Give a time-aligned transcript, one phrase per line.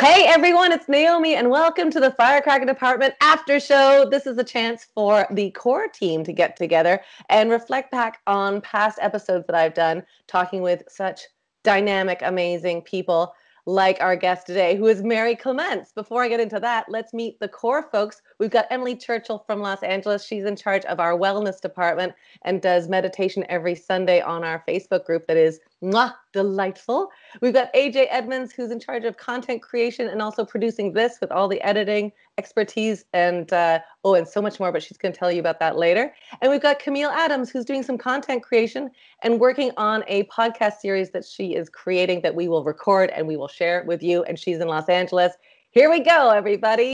[0.00, 4.08] Hey everyone, it's Naomi, and welcome to the Firecracker Department After Show.
[4.10, 8.62] This is a chance for the core team to get together and reflect back on
[8.62, 11.24] past episodes that I've done, talking with such
[11.64, 13.34] dynamic, amazing people
[13.66, 15.92] like our guest today, who is Marie Clements.
[15.92, 18.22] Before I get into that, let's meet the core folks.
[18.38, 20.24] We've got Emily Churchill from Los Angeles.
[20.24, 22.14] She's in charge of our wellness department
[22.46, 27.08] and does meditation every Sunday on our Facebook group that is mwah, delightful.
[27.40, 31.32] We've got AJ Edmonds, who's in charge of content creation and also producing this with
[31.32, 34.72] all the editing expertise and uh, oh, and so much more.
[34.72, 36.14] But she's going to tell you about that later.
[36.40, 38.90] And we've got Camille Adams, who's doing some content creation
[39.22, 43.26] and working on a podcast series that she is creating that we will record and
[43.26, 44.22] we will share with you.
[44.24, 45.32] And she's in Los Angeles.
[45.70, 46.92] Here we go, everybody.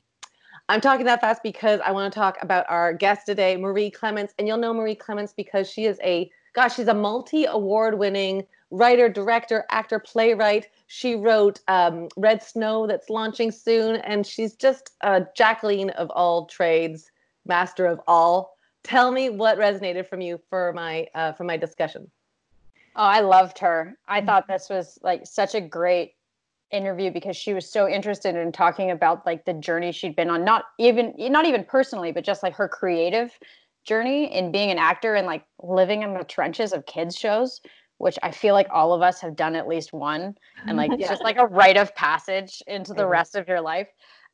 [0.69, 4.34] I'm talking that fast because I want to talk about our guest today, Marie Clements.
[4.39, 8.45] And you'll know Marie Clements because she is a, gosh, she's a multi award winning
[8.70, 10.69] writer, director, actor, playwright.
[10.86, 13.97] She wrote um, Red Snow that's launching soon.
[13.97, 17.11] And she's just a Jacqueline of all trades,
[17.44, 18.56] master of all.
[18.83, 22.11] Tell me what resonated from you for my uh, for my discussion.
[22.94, 23.98] Oh, I loved her.
[24.06, 26.14] I thought this was like such a great
[26.70, 30.44] interview because she was so interested in talking about like the journey she'd been on
[30.44, 33.39] not even not even personally but just like her creative
[33.84, 37.61] journey in being an actor and like living in the trenches of kids shows
[37.98, 41.08] which i feel like all of us have done at least one and like yeah.
[41.08, 43.88] just like a rite of passage into the rest of your life.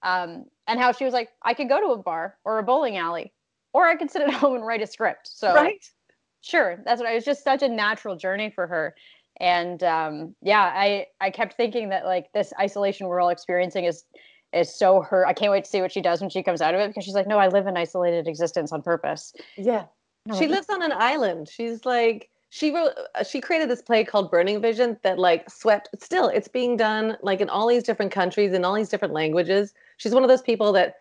[0.04, 2.96] Um, and how she was like i could go to a bar or a bowling
[2.96, 3.32] alley
[3.72, 5.28] or i could sit at home and write a script.
[5.28, 5.84] So right.
[6.40, 8.94] sure that's what it was just such a natural journey for her.
[9.38, 14.04] And um, yeah i i kept thinking that like this isolation we're all experiencing is
[14.52, 16.74] is so her i can't wait to see what she does when she comes out
[16.74, 19.32] of it because she's like no i live an isolated existence on purpose.
[19.56, 19.86] Yeah.
[20.38, 21.48] She lives on an island.
[21.48, 25.88] She's like she wrote uh, she created this play called burning vision that like swept
[25.98, 29.72] still it's being done like in all these different countries in all these different languages
[29.96, 30.96] she's one of those people that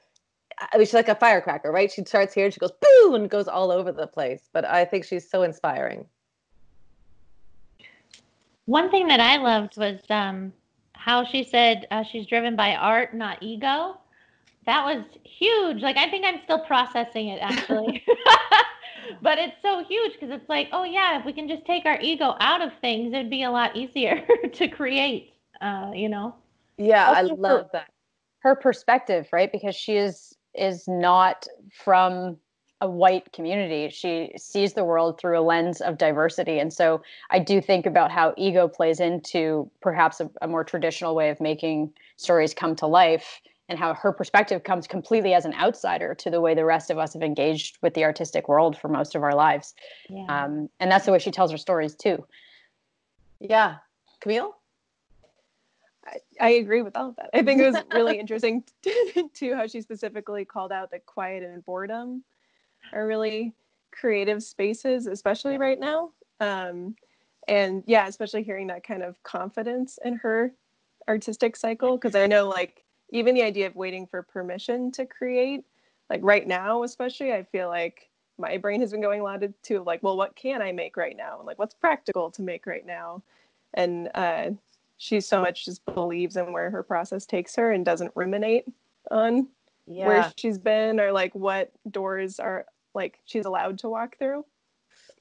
[0.74, 1.92] I mean, she's like a firecracker, right?
[1.92, 4.48] She starts here and she goes boom and goes all over the place.
[4.54, 6.06] But I think she's so inspiring
[8.66, 10.54] one thing that I loved was um,
[10.94, 13.98] how she said uh, she's driven by art, not ego.
[14.66, 15.82] That was huge.
[15.82, 18.04] Like I think I'm still processing it actually.
[19.22, 22.00] but it's so huge because it's like, oh yeah, if we can just take our
[22.02, 25.34] ego out of things, it'd be a lot easier to create.
[25.62, 26.36] Uh, you know.
[26.78, 27.92] Yeah, also I love her, that.
[28.40, 29.52] Her perspective, right?
[29.52, 32.38] Because she is is not from
[32.82, 33.90] a white community.
[33.90, 36.58] She sees the world through a lens of diversity.
[36.58, 41.14] And so I do think about how ego plays into perhaps a, a, more traditional
[41.14, 43.40] way of making stories come to life
[43.72, 46.98] and how her perspective comes completely as an outsider to the way the rest of
[46.98, 49.74] us have engaged with the artistic world for most of our lives.
[50.10, 50.26] Yeah.
[50.28, 52.26] Um, and that's the way she tells her stories too.
[53.40, 53.78] Yeah.
[54.20, 54.58] Camille?
[56.06, 57.30] I, I agree with all of that.
[57.34, 58.62] I think it was really interesting
[59.34, 62.26] too how she specifically called out that quiet and boredom
[62.92, 63.54] are really
[63.92, 66.12] creative spaces, especially right now.
[66.42, 66.98] Um,
[67.48, 70.52] and yeah, especially hearing that kind of confidence in her
[71.08, 75.64] artistic cycle, because I know like even the idea of waiting for permission to create,
[76.10, 79.84] like right now, especially, I feel like my brain has been going a lot to
[79.84, 81.38] like, well, what can I make right now?
[81.38, 83.22] And like, what's practical to make right now?
[83.74, 84.52] And uh,
[84.98, 88.66] she so much just believes in where her process takes her and doesn't ruminate
[89.10, 89.48] on
[89.88, 90.08] yeah.
[90.08, 94.46] where she's been or like what doors are like she's allowed to walk through.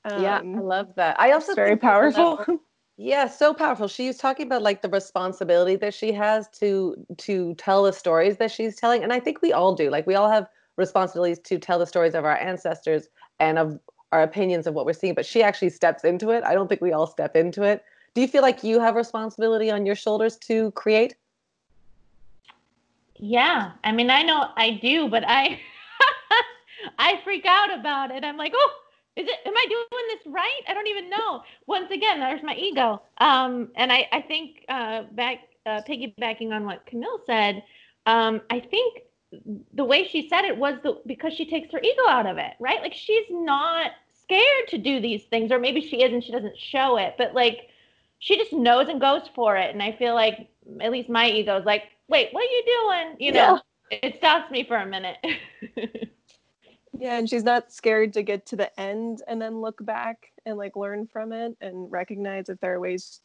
[0.05, 1.21] Um, yeah, I love that.
[1.21, 2.61] I also very powerful.
[3.03, 3.89] Yeah, so powerful.
[3.89, 8.37] She was talking about like the responsibility that she has to to tell the stories
[8.37, 9.89] that she's telling, and I think we all do.
[9.89, 10.47] Like we all have
[10.77, 13.09] responsibilities to tell the stories of our ancestors
[13.39, 13.81] and of
[14.13, 15.15] our opinions of what we're seeing.
[15.15, 16.45] But she actually steps into it.
[16.45, 17.83] I don't think we all step into it.
[18.13, 21.15] Do you feel like you have responsibility on your shoulders to create?
[23.17, 25.59] Yeah, I mean, I know I do, but I
[26.99, 28.25] I freak out about it.
[28.25, 28.71] I'm like, oh,
[29.17, 29.37] is it?
[29.45, 30.61] Am I doing this right?
[30.69, 31.43] I don't even know.
[31.67, 33.03] Once again, there's my ego.
[33.19, 37.63] Um, and I, I think uh, back uh, piggybacking on what Camille said,
[38.07, 39.01] um, I think
[39.75, 42.53] the way she said it was the, because she takes her ego out of it,
[42.61, 42.81] right?
[42.83, 43.93] Like she's not
[44.23, 47.35] scared to do these things, or maybe she is and she doesn't show it, but
[47.35, 47.69] like
[48.19, 49.73] she just knows and goes for it.
[49.73, 50.49] And I feel like
[50.81, 53.17] at least my ego is like, wait, what are you doing?
[53.19, 53.61] You know,
[53.91, 53.99] yeah.
[54.03, 55.17] it stops me for a minute.
[57.01, 60.59] Yeah, and she's not scared to get to the end and then look back and
[60.59, 63.21] like learn from it and recognize if there are ways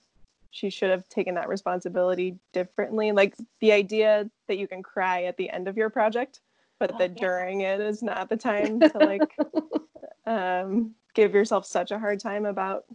[0.52, 3.12] she should have taken that responsibility differently.
[3.12, 6.40] Like the idea that you can cry at the end of your project,
[6.80, 7.28] but oh, that yeah.
[7.28, 9.36] during it is not the time to like
[10.26, 12.86] um, give yourself such a hard time about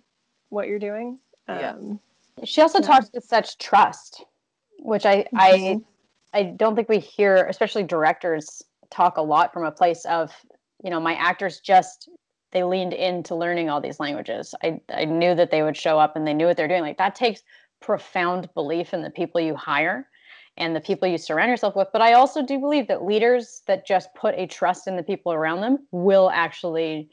[0.48, 1.18] what you're doing.
[1.46, 2.44] Um, yeah.
[2.44, 2.86] She also yeah.
[2.86, 4.24] talks with such trust,
[4.78, 5.36] which I mm-hmm.
[5.36, 5.80] I
[6.32, 10.32] I don't think we hear, especially directors, talk a lot from a place of,
[10.82, 12.08] you know, my actors just
[12.52, 14.54] they leaned into learning all these languages.
[14.62, 16.82] I I knew that they would show up and they knew what they're doing.
[16.82, 17.42] Like that takes
[17.80, 20.08] profound belief in the people you hire
[20.56, 21.88] and the people you surround yourself with.
[21.92, 25.32] But I also do believe that leaders that just put a trust in the people
[25.32, 27.08] around them will actually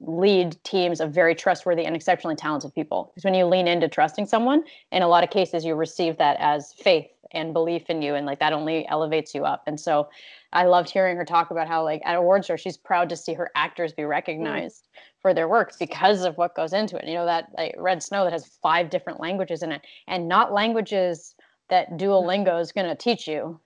[0.00, 3.12] lead teams of very trustworthy and exceptionally talented people.
[3.14, 6.36] Because when you lean into trusting someone, in a lot of cases, you receive that
[6.40, 9.62] as faith and belief in you, and like that only elevates you up.
[9.66, 10.08] And so,
[10.52, 13.34] I loved hearing her talk about how, like, at awards show, she's proud to see
[13.34, 15.00] her actors be recognized mm.
[15.20, 17.06] for their work because of what goes into it.
[17.06, 20.52] You know, that like Red Snow that has five different languages in it, and not
[20.52, 21.34] languages
[21.68, 23.60] that Duolingo is going to teach you.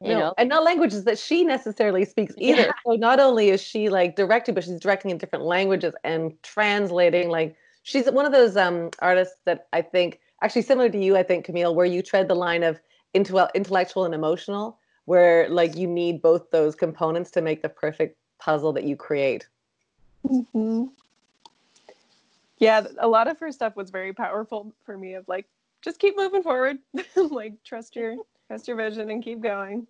[0.00, 2.62] You no, know, and not languages that she necessarily speaks either.
[2.62, 2.72] Yeah.
[2.86, 7.30] So not only is she like directing, but she's directing in different languages and translating.
[7.30, 11.16] Like she's one of those um artists that I think actually similar to you.
[11.16, 12.78] I think Camille, where you tread the line of
[13.12, 14.77] intellectual and emotional,
[15.08, 19.48] where like you need both those components to make the perfect puzzle that you create.
[20.26, 20.84] Mm-hmm.
[22.58, 25.14] Yeah, a lot of her stuff was very powerful for me.
[25.14, 25.46] Of like
[25.80, 26.76] just keep moving forward.
[27.16, 28.16] like trust your
[28.48, 29.86] trust your vision and keep going.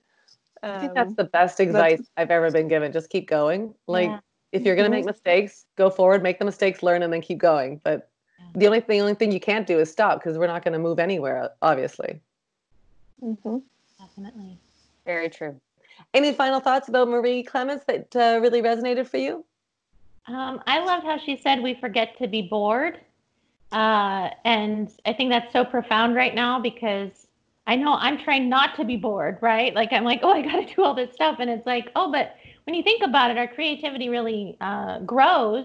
[0.62, 2.92] Um, I think that's um, the best advice I've ever been given.
[2.92, 3.74] Just keep going.
[3.88, 4.20] Like yeah.
[4.52, 5.08] if you're gonna make mm-hmm.
[5.08, 7.80] mistakes, go forward, make the mistakes, learn and then keep going.
[7.82, 8.08] But
[8.54, 10.72] the only thing, the only thing you can't do is stop because we're not going
[10.72, 12.20] to move anywhere, obviously.
[13.22, 13.58] Mm-hmm.
[13.98, 14.58] Definitely.
[15.08, 15.58] Very true.
[16.12, 19.42] Any final thoughts about Marie Clements that uh, really resonated for you?
[20.26, 23.00] Um, I loved how she said we forget to be bored.
[23.72, 27.26] Uh, and I think that's so profound right now because
[27.66, 29.74] I know I'm trying not to be bored, right?
[29.74, 32.12] Like I'm like, oh, I got to do all this stuff, and it's like, oh,
[32.12, 35.64] but when you think about it, our creativity really uh, grows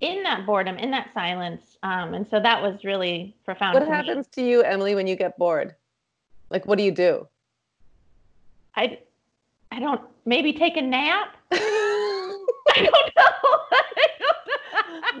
[0.00, 3.72] in that boredom, in that silence, um, and so that was really profound.
[3.72, 4.42] What happens me.
[4.42, 5.74] to you, Emily, when you get bored?
[6.50, 7.26] Like, what do you do?
[8.76, 8.98] I,
[9.72, 10.00] I don't.
[10.24, 11.36] Maybe take a nap.
[11.52, 12.38] I
[12.76, 13.32] don't know.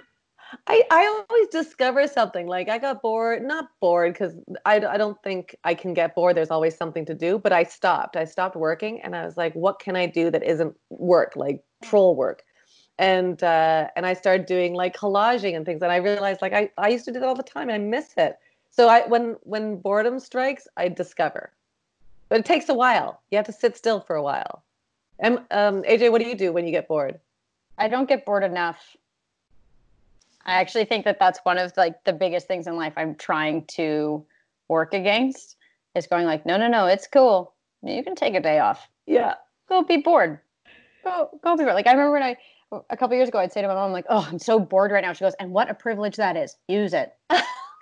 [0.68, 5.20] I, I always discover something like I got bored, not bored because I, I don't
[5.22, 6.36] think I can get bored.
[6.36, 8.16] There's always something to do, but I stopped.
[8.16, 11.62] I stopped working and I was like, what can I do that isn't work, like
[11.84, 12.42] troll work?
[12.98, 15.82] And uh, and I started doing like collaging and things.
[15.82, 17.70] And I realized like I, I used to do that all the time.
[17.70, 18.36] I miss it.
[18.70, 21.52] So I when when boredom strikes, I discover.
[22.28, 23.20] But it takes a while.
[23.30, 24.64] You have to sit still for a while.
[25.18, 27.20] And um, AJ, what do you do when you get bored?
[27.78, 28.96] I don't get bored enough
[30.46, 33.64] I actually think that that's one of like the biggest things in life I'm trying
[33.66, 34.24] to
[34.68, 35.56] work against
[35.96, 37.52] is going like, no, no, no, it's cool.
[37.82, 38.88] You can take a day off.
[39.06, 39.34] Yeah.
[39.68, 40.38] Go be bored.
[41.02, 41.74] Go go be bored.
[41.74, 42.36] Like I remember when I
[42.90, 45.02] a couple years ago I'd say to my mom, like, oh, I'm so bored right
[45.02, 45.12] now.
[45.12, 46.56] She goes, and what a privilege that is.
[46.68, 47.12] Use it.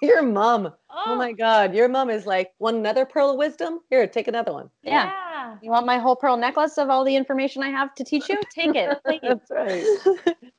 [0.04, 0.72] your mom.
[0.90, 1.04] Oh.
[1.06, 1.16] oh.
[1.16, 1.74] my God.
[1.74, 3.80] Your mom is like, one another pearl of wisdom?
[3.90, 4.70] Here, take another one.
[4.82, 5.12] Yeah.
[5.12, 5.56] yeah.
[5.62, 8.38] You want my whole pearl necklace of all the information I have to teach you?
[8.50, 8.98] Take it.
[9.08, 9.40] Take it.
[9.48, 10.34] That's right.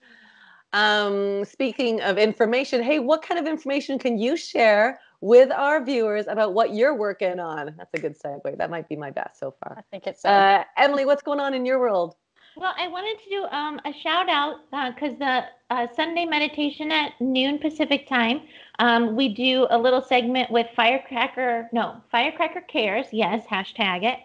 [0.73, 6.27] Um, speaking of information, hey, what kind of information can you share with our viewers
[6.27, 7.73] about what you're working on?
[7.77, 8.57] That's a good segue.
[8.57, 9.77] That might be my best so far.
[9.77, 11.05] I think it's uh, Emily.
[11.05, 12.15] What's going on in your world?
[12.57, 14.59] Well, I wanted to do um, a shout out
[14.95, 18.43] because uh, the uh, Sunday meditation at noon Pacific time,
[18.79, 21.67] um, we do a little segment with Firecracker.
[21.73, 23.07] No, Firecracker Cares.
[23.11, 24.19] Yes, hashtag it.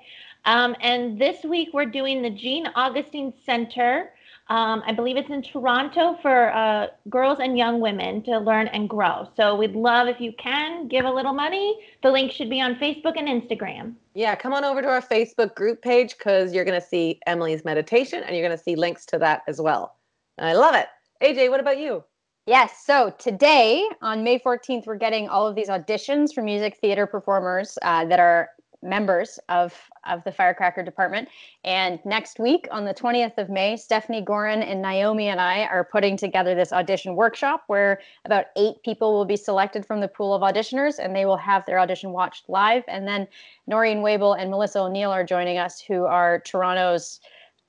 [0.45, 4.13] Um, and this week we're doing the Jean Augustine Center
[4.49, 8.89] um, I believe it's in Toronto for uh, girls and young women to learn and
[8.89, 9.29] grow.
[9.37, 11.79] So we'd love if you can give a little money.
[12.03, 13.95] The link should be on Facebook and Instagram.
[14.15, 17.65] Yeah, come on over to our Facebook group page because you're going to see Emily's
[17.65, 19.97] meditation and you're going to see links to that as well.
[20.39, 20.89] I love it.
[21.23, 22.03] AJ, what about you?
[22.47, 22.83] Yes.
[22.85, 27.79] So today on May 14th, we're getting all of these auditions for music theater performers
[27.83, 28.49] uh, that are
[28.83, 29.75] members of
[30.09, 31.29] of the firecracker department.
[31.65, 35.85] And next week on the 20th of may stephanie gorin and naomi and i are
[35.85, 40.35] putting together this audition workshop where about eight people will be selected from the pool
[40.35, 42.83] of auditioners and they will have their audition watched live.
[42.89, 43.29] And then
[43.67, 47.21] noreen wabel and melissa o'neil are joining us who are toronto's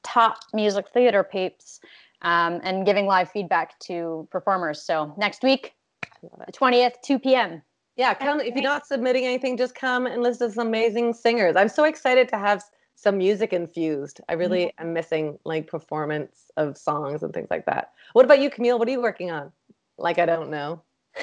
[0.03, 1.81] top music theater peeps
[2.21, 4.81] um, and giving live feedback to performers.
[4.81, 5.73] So next week
[6.21, 7.63] the 20th 2 p.m
[8.01, 11.55] yeah, come if you're not submitting anything, just come and listen to some amazing singers.
[11.55, 12.63] I'm so excited to have
[12.95, 14.21] some music infused.
[14.27, 14.87] I really mm-hmm.
[14.87, 17.91] am missing like performance of songs and things like that.
[18.13, 18.79] What about you, Camille?
[18.79, 19.51] What are you working on?
[19.99, 20.81] Like I don't know.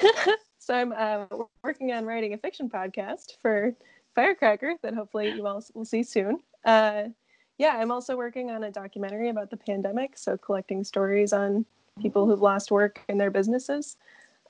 [0.59, 1.25] so I'm uh,
[1.65, 3.75] working on writing a fiction podcast for
[4.15, 6.39] Firecracker that hopefully you all will see soon.
[6.63, 7.09] Uh,
[7.57, 11.65] yeah, I'm also working on a documentary about the pandemic, so collecting stories on
[12.01, 13.97] people who've lost work in their businesses.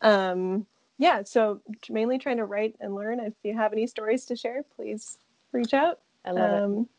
[0.03, 0.67] Um,
[0.99, 3.21] yeah, so mainly trying to write and learn.
[3.21, 5.17] If you have any stories to share, please
[5.53, 5.99] reach out.
[6.25, 6.63] I love it.
[6.63, 6.89] Um,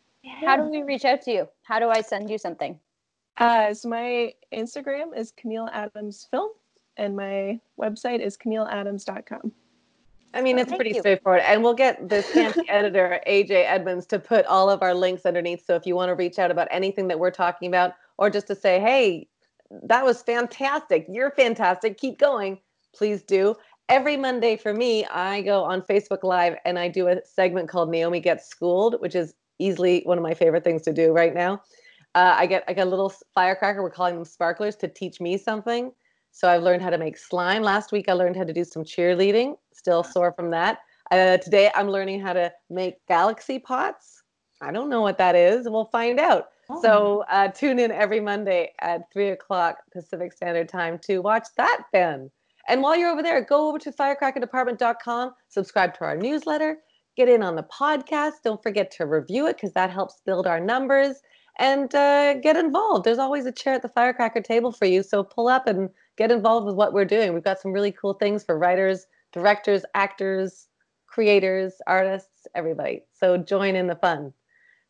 [0.41, 1.49] How do we reach out to you?
[1.63, 2.81] How do I send you something?
[3.37, 6.51] uh, so my Instagram is Camille Adams Film,
[6.97, 9.53] and my website is CamilleAdams.com.
[10.33, 11.01] I mean, it's thank pretty you.
[11.01, 11.43] straightforward.
[11.45, 15.67] And we'll get this fancy editor, AJ Edmonds, to put all of our links underneath.
[15.67, 18.47] So if you want to reach out about anything that we're talking about, or just
[18.47, 19.29] to say, hey,
[19.83, 21.07] that was fantastic.
[21.09, 21.99] You're fantastic.
[21.99, 22.61] Keep going.
[22.95, 23.55] Please do.
[23.91, 27.91] Every Monday for me, I go on Facebook Live and I do a segment called
[27.91, 31.61] Naomi Gets Schooled, which is easily one of my favorite things to do right now.
[32.15, 33.83] Uh, I get get a little firecracker.
[33.83, 35.91] We're calling them sparklers to teach me something.
[36.31, 37.65] So I've learned how to make slime.
[37.65, 39.57] Last week I learned how to do some cheerleading.
[39.73, 40.79] Still sore from that.
[41.11, 44.23] Uh, today I'm learning how to make galaxy pots.
[44.63, 45.69] I don't know what that is.
[45.69, 46.51] We'll find out.
[46.69, 46.81] Oh.
[46.81, 51.87] So uh, tune in every Monday at three o'clock Pacific Standard Time to watch that,
[51.93, 52.31] Ben.
[52.69, 56.79] And while you're over there, go over to firecrackerdepartment.com, subscribe to our newsletter,
[57.17, 58.35] get in on the podcast.
[58.45, 61.17] Don't forget to review it because that helps build our numbers
[61.59, 63.05] and uh, get involved.
[63.05, 65.03] There's always a chair at the firecracker table for you.
[65.03, 67.35] So pull up and get involved with what we're doing.
[67.35, 70.69] We've got some really cool things for writers, directors, actors,
[71.07, 73.03] creators, artists, everybody.
[73.13, 74.33] So join in the fun.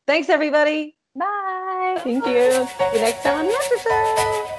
[0.07, 0.97] Thanks, everybody.
[1.15, 2.01] Bye.
[2.05, 2.69] Thank you.
[2.79, 4.50] See you next time on the show.